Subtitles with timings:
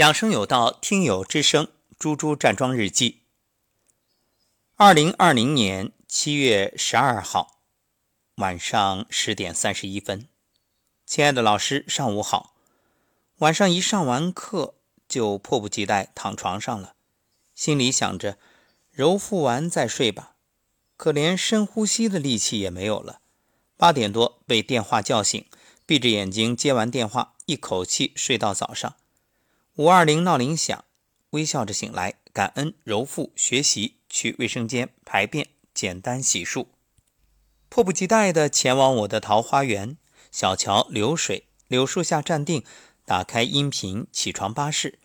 [0.00, 1.68] 养生有道，听友之声，
[1.98, 3.20] 猪猪站桩日记。
[4.76, 7.60] 二零二零年七月十二号
[8.36, 10.26] 晚上十点三十一分，
[11.04, 12.54] 亲爱的老师，上午好。
[13.40, 14.72] 晚上一上完课，
[15.06, 16.94] 就迫不及待躺床上了，
[17.54, 18.38] 心里想着
[18.90, 20.36] 揉腹完再睡吧，
[20.96, 23.20] 可连深呼吸的力气也没有了。
[23.76, 25.44] 八点多被电话叫醒。
[25.84, 28.94] 闭着眼睛接完电话，一口气睡到早上。
[29.80, 30.84] 五二零闹铃响，
[31.30, 36.66] 微笑着醒来，感恩揉腹学习，去卫生间排便，简单洗漱，
[37.70, 39.96] 迫不及待地前往我的桃花源。
[40.30, 42.62] 小桥流水，柳树下站定，
[43.06, 44.98] 打开音频起床巴士。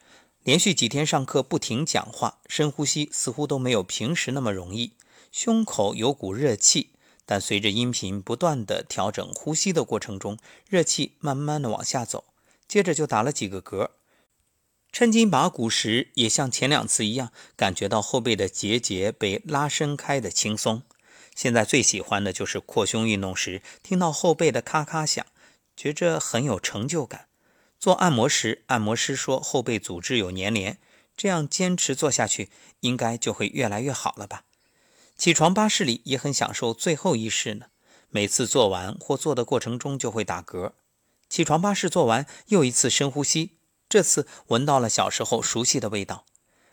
[0.44, 4.92] 连续几天上课不停讲话，深呼吸似乎都没有平时那么容易，
[5.32, 6.90] 胸口有股热气。
[7.26, 12.26] 但随着音频不断的调整呼吸的过程中，热气慢慢的往下走，
[12.68, 13.92] 接着就打了几个嗝。
[14.96, 20.84] 抻筋拔骨时，也像前两次一样，感觉到后背的结节被拉伸开的轻松。
[21.36, 25.26] 现在最喜欢的就是扩胸运动时，听到后背的咔咔响，
[25.76, 27.28] 觉着很有成就感。
[27.78, 30.78] 做按摩时，按摩师说后背组织有粘连，
[31.18, 32.48] 这样坚持做下去，
[32.80, 34.44] 应该就会越来越好了吧。
[35.18, 37.66] 起床巴士里也很享受最后一式呢。
[38.10, 40.72] 每次做完或做的过程中就会打嗝。
[41.28, 43.55] 起床巴士做完又一次深呼吸，
[43.96, 46.26] 这次闻到了小时候熟悉的味道。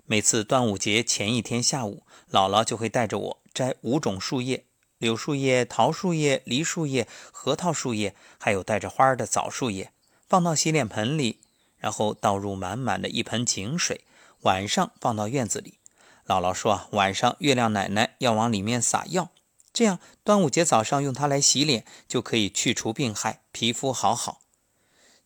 [0.07, 4.67] 每次端午节前一天下午，姥姥就会带着我摘五种树叶：
[4.99, 9.93] 柳树叶、桃树叶、梨树叶、核桃树叶，还有带着花的枣树叶，
[10.29, 11.39] 放到洗脸盆里，
[11.77, 14.05] 然后倒入满满的一盆井水，
[14.41, 15.79] 晚上放到院子里。
[16.27, 19.31] 姥姥说：“晚上月亮奶奶要往里面撒药，
[19.73, 24.41] 这样端午节早上用它来洗脸，就可以去除病害，皮肤好好。”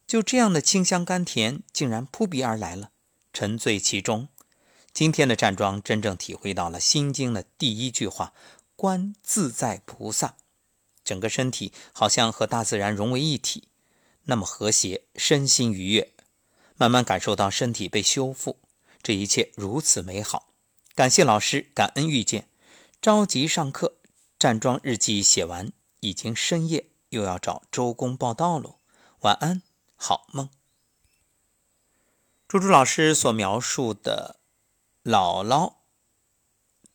[0.07, 2.91] 就这样的清香甘甜，竟然扑鼻而来了，
[3.33, 4.29] 沉醉其中。
[4.93, 8.33] 今天的站桩真正体会到了《心经》的第一句话
[8.77, 10.37] ：“观自在菩萨”，
[11.05, 13.69] 整个身体好像和大自然融为一体，
[14.25, 16.13] 那么和谐，身心愉悦，
[16.77, 18.61] 慢慢感受到身体被修复，
[19.03, 20.55] 这一切如此美好。
[20.95, 22.49] 感谢老师，感恩遇见。
[23.03, 23.99] 着急上课，
[24.39, 28.79] 站桩日记写完，已经深夜，又要找周公报道喽。
[29.21, 29.63] 晚安，
[29.97, 30.49] 好梦。
[32.47, 34.39] 猪猪老师所描述的
[35.03, 35.75] 姥姥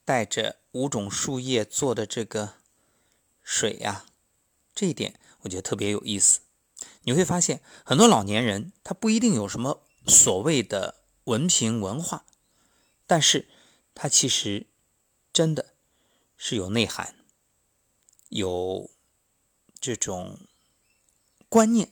[0.06, 2.54] 带着五种树叶做的这个
[3.44, 4.06] 水呀，
[4.74, 6.40] 这一点我觉得特别有意思。
[7.02, 12.26] 你会发现，很多老年人他不一定有什么所谓的文凭文化，
[13.06, 13.50] 但是。
[13.94, 14.68] 他其实
[15.34, 15.74] 真的
[16.38, 17.14] 是有内涵，
[18.30, 18.90] 有
[19.82, 20.40] 这种
[21.50, 21.92] 观念、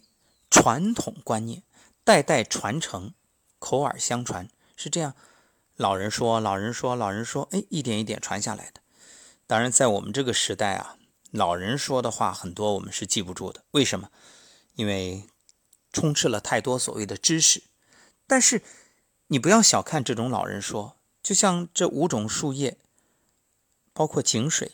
[0.50, 1.64] 传统观念，
[2.04, 3.14] 代代传承、
[3.60, 5.16] 口耳相传，是这样。
[5.76, 8.82] 老人说，老人说，老人说，哎，一点一点传下来的。
[9.48, 10.98] 当然，在我们这个时代啊，
[11.32, 13.64] 老人说的话很多我们是记不住的。
[13.72, 14.12] 为什么？
[14.76, 15.26] 因为
[15.92, 17.64] 充斥了太多所谓的知识。
[18.28, 18.62] 但是
[19.28, 20.96] 你不要小看这种老人说。
[21.22, 22.78] 就像这五种树叶，
[23.94, 24.72] 包括井水。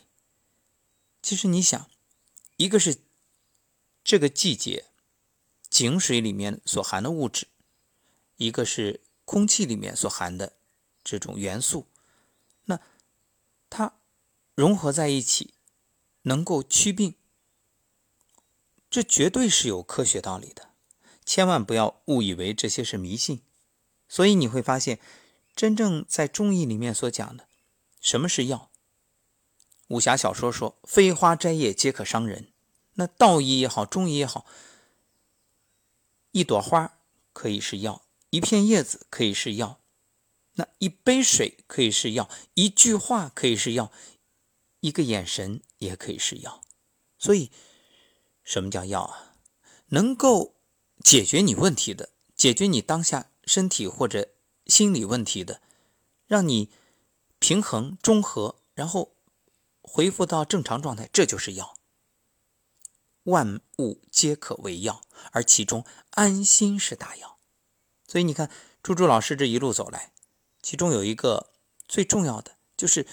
[1.20, 1.90] 其实你想，
[2.56, 2.98] 一个是
[4.04, 4.84] 这个季节
[5.68, 7.48] 井水里面所含的物质，
[8.36, 10.54] 一个是空气里面所含的
[11.02, 11.86] 这种元素，
[12.64, 12.80] 那
[13.68, 13.94] 它
[14.54, 15.54] 融合在一起，
[16.22, 17.14] 能够祛病，
[18.88, 20.70] 这绝对是有科学道理的。
[21.24, 23.42] 千万不要误以为这些是迷信。
[24.08, 25.00] 所以你会发现。
[25.56, 27.48] 真正在中医里面所讲的，
[27.98, 28.70] 什么是药？
[29.88, 32.52] 武侠小说说，飞花摘叶皆可伤人。
[32.96, 34.44] 那道医也好，中医也好，
[36.36, 36.98] 一朵花
[37.32, 39.80] 可以是药，一片叶子可以是药，
[40.56, 43.90] 那一杯水可以是药，一句话可以是药，
[44.80, 46.60] 一个眼神也可以是药。
[47.18, 47.50] 所以，
[48.44, 49.36] 什么叫药啊？
[49.86, 50.56] 能够
[51.02, 54.28] 解决你问题的，解决你当下身体或者。
[54.66, 55.62] 心理问题的，
[56.26, 56.72] 让你
[57.38, 59.14] 平衡中和，然后
[59.80, 61.76] 恢复到正常状态，这就是药。
[63.26, 67.38] 万物皆可为药，而其中安心是大药。
[68.08, 68.50] 所以你看，
[68.82, 70.12] 猪猪老师这一路走来，
[70.62, 71.52] 其中有一个
[71.86, 73.06] 最重要的，就是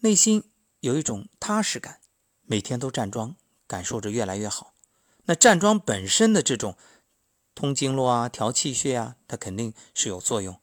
[0.00, 0.50] 内心
[0.80, 2.00] 有一种踏实感，
[2.42, 3.36] 每天都站桩，
[3.66, 4.74] 感受着越来越好。
[5.26, 6.76] 那站桩本身的这种
[7.54, 10.60] 通经络啊、调气血啊，它肯定是有作用。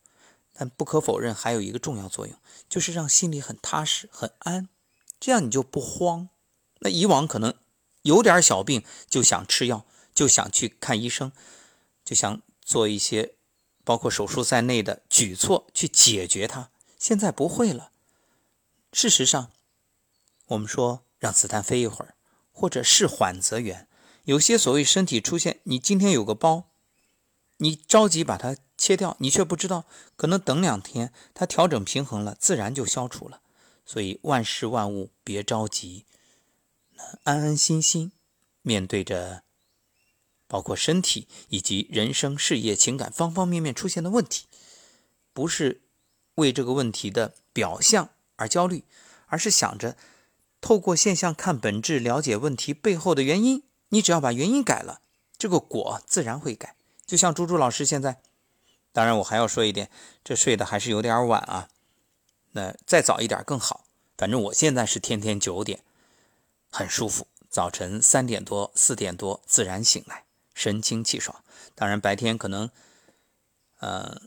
[0.53, 2.37] 但不可否认，还有一个重要作用，
[2.69, 4.69] 就是让心里很踏实、很安，
[5.19, 6.29] 这样你就不慌。
[6.81, 7.55] 那以往可能
[8.03, 11.31] 有点小病就想吃药，就想去看医生，
[12.03, 13.35] 就想做一些
[13.83, 16.69] 包括手术在内的举措去解决它。
[16.97, 17.91] 现在不会了。
[18.93, 19.51] 事实上，
[20.47, 22.15] 我们说让子弹飞一会儿，
[22.51, 23.87] 或者是缓则圆。
[24.25, 26.65] 有些所谓身体出现，你今天有个包，
[27.57, 33.41] 你着急把它切掉，你却不知道，可能等两天它调整平衡了，自然就消除了。
[33.85, 36.05] 所以万事万物别着急，
[37.23, 38.11] 安安心心
[38.61, 39.43] 面对着，
[40.47, 44.47] 包括身体以及人生、事业、情感方方面面出现的问题，
[45.33, 45.81] 不是
[46.35, 48.83] 为这个问题的表象而焦虑，
[49.27, 49.95] 而是想着
[50.59, 53.63] 透过现象看本质，了解问题背后的原因。
[53.89, 55.01] 你只要把原因改了，
[55.37, 56.75] 这个果自然会改。
[57.05, 58.21] 就像猪猪老师现在，
[58.93, 59.89] 当然我还要说一点，
[60.23, 61.67] 这睡得还是有点晚啊。
[62.51, 63.85] 那再早一点更好。
[64.17, 65.83] 反正我现在是天天九点，
[66.71, 67.27] 很舒服。
[67.49, 71.43] 早晨三点多、四点多自然醒来，神清气爽。
[71.75, 72.69] 当然白天可能，
[73.79, 74.21] 呃，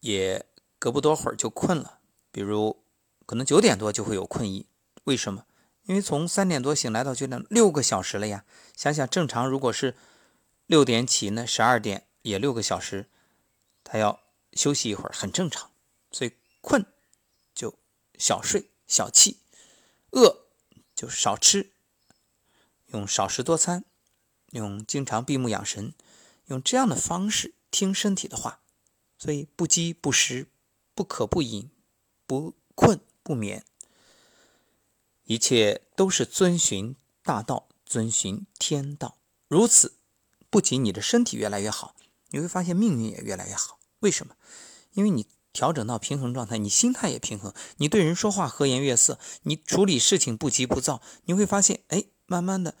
[0.00, 0.44] 也
[0.78, 2.00] 隔不多会儿就困了。
[2.32, 2.82] 比如
[3.26, 4.66] 可能九点多就会有困意，
[5.04, 5.46] 为什么？
[5.84, 8.44] 因为从三点多醒来到九点，六个小时了呀。
[8.76, 9.96] 想想正常，如果是
[10.66, 13.08] 六点起，那十二点也六个小时，
[13.84, 14.20] 他要
[14.52, 15.70] 休息一会儿，很正常。
[16.10, 16.84] 所以困
[17.54, 17.78] 就
[18.18, 19.38] 小睡、小气；
[20.10, 20.41] 饿
[21.02, 21.72] 就少吃，
[22.86, 23.84] 用少食多餐，
[24.52, 25.94] 用经常闭目养神，
[26.46, 28.60] 用这样的方式听身体的话。
[29.18, 30.46] 所以不饥不食，
[30.94, 31.72] 不渴不饮，
[32.24, 33.64] 不困不眠。
[35.24, 36.94] 一切都是遵循
[37.24, 39.18] 大道，遵循天道。
[39.48, 39.96] 如此，
[40.48, 41.96] 不仅你的身体越来越好，
[42.28, 43.80] 你会发现命运也越来越好。
[43.98, 44.36] 为什么？
[44.92, 52.74] 因为你调整到平衡状态，你心态也平衡，你对人说话和颜悦色，你处理事情不急不躁，你会发现，哎，慢慢的，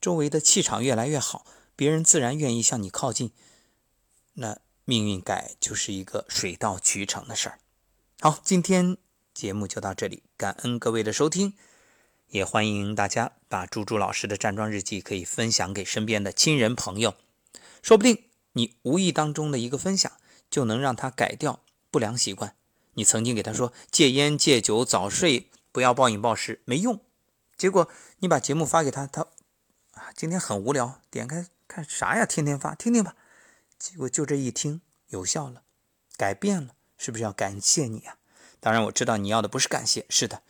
[0.00, 3.32] 周围的气场越来越好，别人自然愿意向你靠近。
[4.34, 7.58] 那命运改就是一个水到渠成的事儿。
[8.20, 8.98] 好，今天。
[9.34, 11.52] 节目就到这里，感恩各位的收听，
[12.28, 17.14] 也欢迎大家把猪猪老师的站桩日记可以分享给身边的亲人朋友，
[17.82, 20.10] 说不定你无意当中的一个分享
[20.48, 21.60] 就能让他改掉
[21.90, 22.56] 不良习惯。
[22.94, 27.00] 你曾经给他说戒烟戒酒早睡不要暴饮暴食没用，
[27.56, 27.90] 结果
[28.20, 29.26] 你把节目发给他，他
[29.92, 32.24] 啊今天很无聊，点开看啥呀？
[32.24, 33.14] 天天发听听吧，
[33.78, 35.62] 结果就这一听有效了，
[36.16, 38.16] 改变了，是不是要感谢你啊？
[38.58, 40.42] 当然，我知道你要的不是感谢，是的，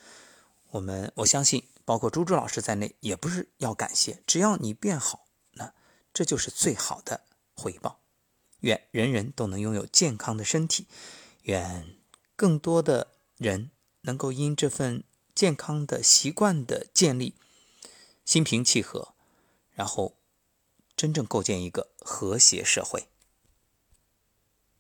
[0.71, 4.23] 我们我相信，包括朱朱老师在内，也不是要感谢。
[4.27, 5.75] 只要你变好，那
[6.15, 7.23] 这就是最好的
[7.55, 8.00] 回报。
[8.61, 10.87] 愿人人都能拥有健康的身体，
[11.47, 11.95] 愿
[12.35, 13.71] 更多的人
[14.03, 15.05] 能够因这份
[15.35, 17.35] 健康的习惯的建立，
[18.25, 19.15] 心平气和，
[19.73, 20.17] 然后
[20.97, 23.07] 真正构建一个和谐社会。